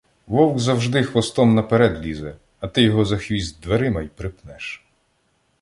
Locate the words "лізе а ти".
2.05-2.81